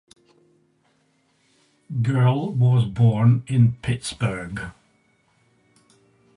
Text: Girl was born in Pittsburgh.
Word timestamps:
Girl 2.01 2.53
was 2.53 2.85
born 2.85 3.43
in 3.45 3.73
Pittsburgh. 3.83 4.71